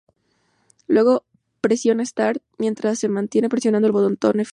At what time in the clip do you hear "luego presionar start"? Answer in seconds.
0.87-2.41